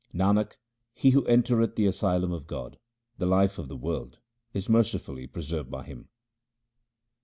Nanak, 0.15 0.53
he 0.95 1.11
who 1.11 1.23
entereth 1.27 1.75
the 1.75 1.85
asylum 1.85 2.31
of 2.31 2.47
God, 2.47 2.79
the 3.19 3.27
life 3.27 3.59
of 3.59 3.67
the 3.67 3.77
world, 3.77 4.17
is 4.51 4.67
mercifully 4.67 5.27
preserved 5.27 5.69
by 5.69 5.83
Him. 5.83 6.09